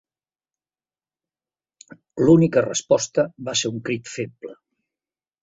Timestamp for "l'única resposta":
2.23-3.27